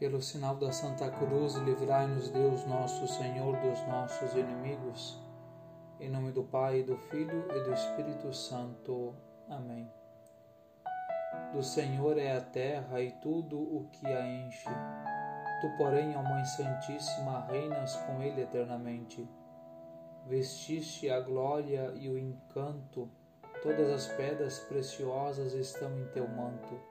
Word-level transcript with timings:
Pelo 0.00 0.22
sinal 0.22 0.56
da 0.56 0.72
Santa 0.72 1.10
Cruz, 1.10 1.56
livrai-nos 1.56 2.30
Deus 2.30 2.64
nosso 2.64 3.06
Senhor 3.06 3.54
dos 3.58 3.86
nossos 3.86 4.32
inimigos. 4.32 5.22
Em 6.00 6.08
nome 6.08 6.32
do 6.32 6.42
Pai, 6.42 6.82
do 6.82 6.96
Filho 6.96 7.46
e 7.54 7.64
do 7.64 7.74
Espírito 7.74 8.32
Santo. 8.32 9.14
Amém. 9.46 9.92
Do 11.52 11.62
Senhor 11.62 12.16
é 12.16 12.34
a 12.34 12.40
terra 12.40 13.02
e 13.02 13.12
tudo 13.20 13.60
o 13.60 13.90
que 13.92 14.06
a 14.06 14.26
enche. 14.26 14.70
Tu, 15.60 15.68
porém, 15.76 16.16
ó 16.16 16.22
Mãe 16.22 16.46
Santíssima, 16.46 17.44
reinas 17.50 17.94
com 17.96 18.22
ele 18.22 18.40
eternamente. 18.40 19.28
Vestiste 20.26 21.10
a 21.10 21.20
glória 21.20 21.92
e 21.94 22.08
o 22.08 22.18
encanto, 22.18 23.10
todas 23.62 23.90
as 23.90 24.06
pedras 24.16 24.60
preciosas 24.60 25.52
estão 25.52 25.94
em 26.00 26.06
teu 26.06 26.26
manto 26.26 26.88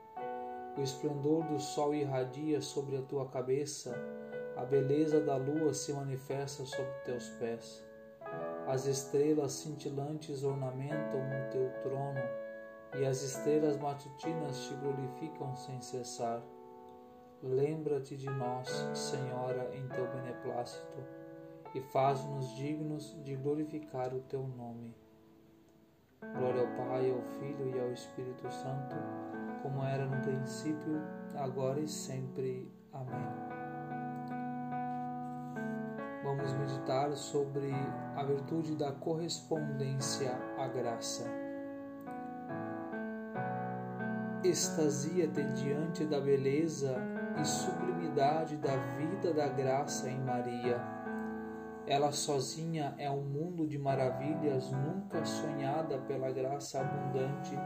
o 0.80 0.84
esplendor 0.84 1.44
do 1.44 1.60
sol 1.60 1.94
irradia 1.94 2.62
sobre 2.62 2.96
a 2.96 3.02
tua 3.02 3.28
cabeça, 3.28 3.94
a 4.56 4.64
beleza 4.64 5.20
da 5.20 5.36
lua 5.36 5.74
se 5.74 5.92
manifesta 5.92 6.64
sobre 6.66 6.92
teus 7.04 7.28
pés. 7.32 7.86
As 8.66 8.86
estrelas 8.86 9.52
cintilantes 9.52 10.44
ornamentam 10.44 11.20
o 11.20 11.50
teu 11.52 11.70
trono, 11.82 12.22
e 12.98 13.06
as 13.06 13.22
estrelas 13.22 13.78
matutinas 13.78 14.66
te 14.66 14.74
glorificam 14.76 15.54
sem 15.56 15.82
cessar. 15.82 16.42
Lembra-te 17.44 18.16
de 18.16 18.30
nós, 18.30 18.70
Senhora, 18.94 19.70
em 19.76 19.88
teu 19.90 20.08
beneplácito, 20.08 20.98
e 21.76 21.82
faz-nos 21.82 22.56
dignos 22.56 23.22
de 23.24 23.36
glorificar 23.36 24.14
o 24.14 24.22
teu 24.22 24.48
nome. 24.48 24.96
Glória 26.38 26.62
ao 26.62 26.88
Pai, 26.88 27.12
ao 27.12 27.22
Filho 27.40 27.76
e 27.76 27.80
ao 27.80 27.92
Espírito 27.92 28.50
Santo 28.52 29.39
como 29.62 29.84
era 29.84 30.06
no 30.06 30.22
princípio, 30.22 31.02
agora 31.36 31.80
e 31.80 31.88
sempre. 31.88 32.72
Amém. 32.92 33.50
Vamos 36.24 36.54
meditar 36.54 37.12
sobre 37.16 37.72
a 38.16 38.24
virtude 38.24 38.76
da 38.76 38.92
correspondência 38.92 40.32
à 40.58 40.68
graça. 40.68 41.26
Extasia-te 44.44 45.44
diante 45.54 46.06
da 46.06 46.20
beleza 46.20 46.96
e 47.40 47.46
sublimidade 47.46 48.58
da 48.58 48.76
vida 48.98 49.34
da 49.34 49.48
graça 49.48 50.10
em 50.10 50.20
Maria. 50.20 50.80
Ela 51.88 52.12
sozinha 52.12 52.94
é 52.98 53.10
um 53.10 53.24
mundo 53.24 53.68
de 53.68 53.80
maravilhas 53.80 54.72
nunca 54.72 55.26
sonhada 55.26 55.98
pela 56.00 56.32
graça 56.32 56.80
abundante 56.80 57.58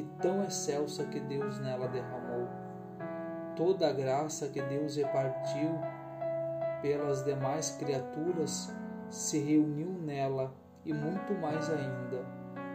e 0.00 0.02
tão 0.18 0.42
excelsa 0.42 1.04
que 1.04 1.20
Deus 1.20 1.58
nela 1.60 1.86
derramou. 1.88 2.48
Toda 3.54 3.88
a 3.88 3.92
graça 3.92 4.48
que 4.48 4.62
Deus 4.62 4.96
repartiu 4.96 5.78
pelas 6.80 7.22
demais 7.24 7.72
criaturas 7.72 8.74
se 9.10 9.38
reuniu 9.38 9.92
nela 9.92 10.54
e 10.86 10.94
muito 10.94 11.34
mais 11.34 11.68
ainda, 11.68 12.24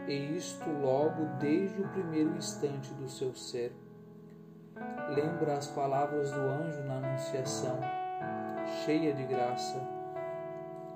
e 0.07 0.37
isto 0.37 0.69
logo 0.69 1.25
desde 1.39 1.81
o 1.81 1.87
primeiro 1.89 2.35
instante 2.35 2.93
do 2.93 3.09
seu 3.09 3.33
ser. 3.33 3.75
Lembra 5.09 5.53
as 5.53 5.67
palavras 5.67 6.31
do 6.31 6.39
anjo 6.39 6.83
na 6.83 6.97
Anunciação, 6.97 7.79
cheia 8.83 9.13
de 9.13 9.23
graça. 9.23 9.79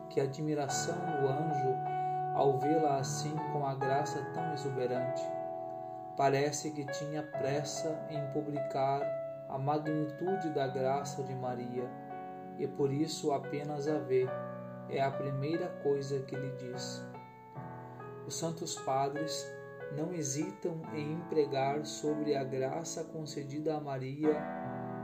Que 0.09 0.21
admiração 0.21 0.95
do 0.95 1.27
anjo 1.27 1.75
ao 2.35 2.59
vê-la 2.59 2.97
assim 2.97 3.35
com 3.51 3.65
a 3.65 3.75
graça 3.75 4.23
tão 4.33 4.53
exuberante 4.53 5.23
parece 6.19 6.71
que 6.71 6.85
tinha 6.87 7.23
pressa 7.23 7.97
em 8.09 8.21
publicar 8.33 9.01
a 9.47 9.57
magnitude 9.57 10.49
da 10.49 10.67
graça 10.67 11.23
de 11.23 11.33
Maria 11.33 11.89
e 12.57 12.67
por 12.67 12.91
isso 12.91 13.31
apenas 13.31 13.87
a 13.87 13.99
vê. 13.99 14.27
É 14.89 14.99
a 15.01 15.11
primeira 15.11 15.69
coisa 15.81 16.19
que 16.23 16.35
lhe 16.35 16.51
diz. 16.57 17.01
Os 18.27 18.37
santos 18.37 18.75
padres 18.81 19.49
não 19.95 20.11
hesitam 20.11 20.81
em 20.93 21.13
empregar 21.13 21.85
sobre 21.85 22.35
a 22.35 22.43
graça 22.43 23.05
concedida 23.05 23.77
a 23.77 23.79
Maria 23.79 24.43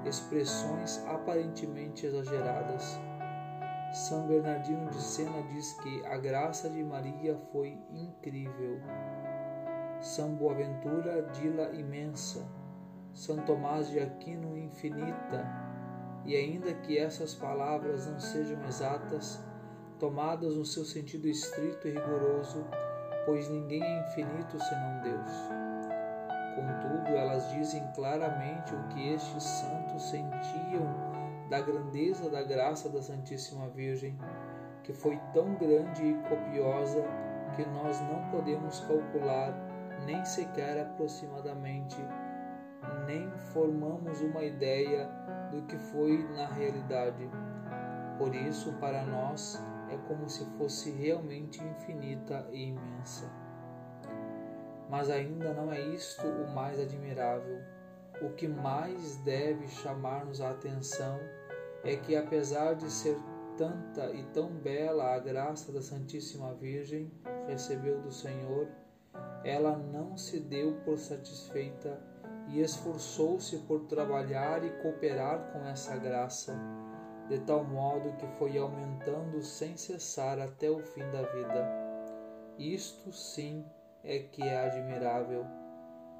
expressões 0.06 1.02
aparentemente 1.08 2.06
exageradas. 2.06 3.00
São 3.94 4.28
Bernardino 4.28 4.90
de 4.90 5.02
Sena 5.02 5.42
diz 5.44 5.72
que 5.80 6.06
a 6.08 6.18
graça 6.18 6.70
de 6.70 6.84
Maria 6.84 7.38
foi 7.54 7.80
incrível. 7.90 8.82
São 10.02 10.36
Boaventura 10.36 11.24
dila 11.34 11.72
imensa, 11.74 12.46
São 13.14 13.38
Tomás 13.38 13.90
de 13.90 14.00
Aquino 14.00 14.58
infinita, 14.58 15.46
e 16.26 16.36
ainda 16.36 16.74
que 16.74 16.98
essas 16.98 17.34
palavras 17.36 18.08
não 18.08 18.20
sejam 18.20 18.64
exatas, 18.66 19.44
tomadas 20.00 20.56
no 20.56 20.66
seu 20.66 20.84
sentido 20.84 21.28
estrito 21.28 21.88
e 21.88 21.92
rigoroso, 21.92 22.66
pois 23.26 23.50
ninguém 23.50 23.84
é 23.84 24.00
infinito 24.02 24.60
senão 24.60 25.02
Deus. 25.02 25.66
Contudo, 26.56 27.16
elas 27.16 27.50
dizem 27.52 27.84
claramente 27.94 28.74
o 28.74 28.88
que 28.90 29.14
estes 29.14 29.44
santos 29.44 30.10
sentiam 30.10 31.16
da 31.50 31.62
grandeza 31.62 32.30
da 32.30 32.42
graça 32.44 32.90
da 32.90 33.02
Santíssima 33.02 33.70
Virgem, 33.70 34.18
que 34.84 34.94
foi 34.94 35.20
tão 35.34 35.56
grande 35.56 36.04
e 36.04 36.14
copiosa 36.30 37.04
que 37.56 37.66
nós 37.66 38.00
não 38.02 38.30
podemos 38.32 38.80
calcular 38.82 39.54
nem 40.06 40.24
sequer 40.26 40.80
aproximadamente, 40.80 41.98
nem 43.06 43.30
formamos 43.54 44.22
uma 44.22 44.44
ideia 44.44 45.10
do 45.52 45.62
que 45.64 45.78
foi 45.78 46.24
na 46.36 46.48
realidade. 46.48 47.30
Por 48.18 48.34
isso, 48.34 48.74
para 48.74 49.04
nós, 49.06 49.62
é 49.90 49.98
como 50.08 50.30
se 50.30 50.46
fosse 50.58 50.92
realmente 50.92 51.64
infinita 51.64 52.48
e 52.52 52.70
imensa. 52.70 53.30
Mas 54.90 55.10
ainda 55.10 55.54
não 55.54 55.72
é 55.72 55.80
isto 55.80 56.26
o 56.26 56.54
mais 56.54 56.80
admirável. 56.80 57.62
O 58.22 58.30
que 58.30 58.48
mais 58.48 59.18
deve 59.18 59.68
chamar-nos 59.68 60.40
a 60.40 60.52
atenção 60.52 61.20
é 61.84 61.96
que, 61.96 62.16
apesar 62.16 62.76
de 62.76 62.90
ser 62.90 63.18
tanta 63.58 64.12
e 64.12 64.24
tão 64.28 64.50
bela 64.50 65.14
a 65.14 65.20
graça 65.20 65.72
da 65.72 65.82
Santíssima 65.82 66.54
Virgem, 66.54 67.12
recebeu 67.48 68.02
do 68.02 68.12
Senhor, 68.12 68.68
ela 69.46 69.78
não 69.78 70.18
se 70.18 70.40
deu 70.40 70.74
por 70.84 70.98
satisfeita 70.98 72.02
e 72.50 72.62
esforçou-se 72.62 73.60
por 73.60 73.82
trabalhar 73.82 74.64
e 74.64 74.72
cooperar 74.82 75.52
com 75.54 75.60
essa 75.68 75.96
graça, 75.98 76.60
de 77.30 77.40
tal 77.42 77.64
modo 77.64 78.18
que 78.18 78.28
foi 78.40 78.58
aumentando 78.58 79.42
sem 79.44 79.78
cessar 79.78 80.40
até 80.40 80.70
o 80.70 80.80
fim 80.80 81.04
da 81.12 81.22
vida. 81.22 81.70
Isto 82.58 83.14
sim 83.14 83.64
é 84.04 84.18
que 84.20 84.42
é 84.42 84.66
admirável. 84.66 85.46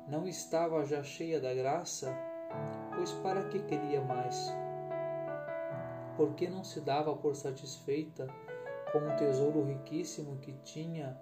Não 0.08 0.28
estava 0.28 0.86
já 0.86 1.02
cheia 1.02 1.42
da 1.42 1.54
graça? 1.54 2.16
Pois 2.96 3.12
para 3.12 3.44
que 3.46 3.60
queria 3.64 4.02
mais? 4.02 4.54
Por 6.16 6.36
que 6.36 6.48
não 6.48 6.64
se 6.64 6.80
dava 6.80 7.16
por 7.16 7.36
satisfeita 7.36 8.28
com 8.92 9.00
o 9.00 9.16
tesouro 9.16 9.64
riquíssimo 9.64 10.38
que 10.38 10.54
tinha 10.64 11.20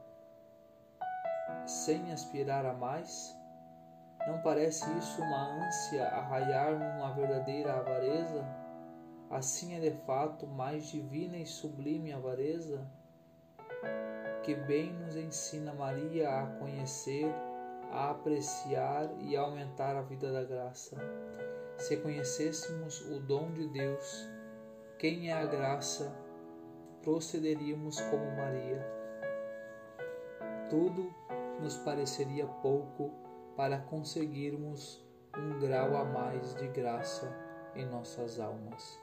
sem 1.66 2.12
aspirar 2.12 2.66
a 2.66 2.74
mais? 2.74 3.38
Não 4.28 4.42
parece 4.42 4.90
isso 4.98 5.22
uma 5.22 5.66
ânsia 5.66 6.06
a 6.06 6.22
raiar 6.22 6.72
numa 6.72 7.14
verdadeira 7.14 7.74
avareza? 7.74 8.46
Assim 9.30 9.76
é 9.76 9.80
de 9.80 9.92
fato 10.06 10.48
mais 10.48 10.88
divina 10.88 11.38
e 11.38 11.46
sublime 11.46 12.14
avareza? 12.14 12.88
Que 14.44 14.56
bem 14.56 14.94
nos 14.94 15.16
ensina 15.16 15.74
Maria 15.74 16.30
a 16.30 16.46
conhecer, 16.60 17.34
a 17.92 18.12
apreciar 18.12 19.10
e 19.20 19.36
a 19.36 19.42
aumentar 19.42 19.96
a 19.96 20.02
vida 20.02 20.32
da 20.32 20.44
graça. 20.44 20.98
Se 21.78 21.98
conhecêssemos 21.98 23.02
o 23.10 23.20
dom 23.20 23.52
de 23.52 23.68
Deus, 23.68 24.30
quem 25.00 25.30
é 25.30 25.34
a 25.34 25.46
graça, 25.46 26.16
procederíamos 27.02 28.00
como 28.02 28.26
Maria. 28.38 28.86
Tudo 30.70 31.14
nos 31.64 31.78
pareceria 31.78 32.46
pouco 32.46 33.10
para 33.56 33.78
conseguirmos 33.80 35.02
um 35.38 35.60
grau 35.60 35.96
a 35.96 36.04
mais 36.04 36.54
de 36.56 36.68
graça 36.68 37.34
em 37.74 37.86
nossas 37.86 38.40
almas. 38.40 39.02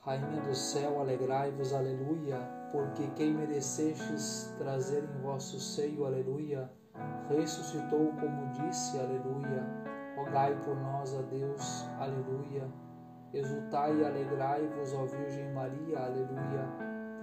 Rainha 0.00 0.42
do 0.42 0.54
céu, 0.54 1.00
alegrai-vos, 1.00 1.72
aleluia, 1.72 2.38
porque 2.70 3.06
quem 3.16 3.32
merecestes 3.32 4.54
trazer 4.58 5.02
em 5.02 5.22
vosso 5.22 5.58
seio, 5.58 6.04
aleluia, 6.04 6.70
ressuscitou 7.30 8.12
como 8.12 8.52
disse, 8.52 8.98
aleluia. 8.98 9.64
Rogai 10.16 10.54
por 10.62 10.76
nós 10.76 11.14
a 11.14 11.22
Deus, 11.22 11.84
aleluia. 11.98 12.70
Exultai 13.32 13.96
e 13.96 14.04
alegrai-vos, 14.04 14.92
ó 14.92 15.06
Virgem 15.06 15.50
Maria, 15.54 16.00
aleluia 16.00 16.93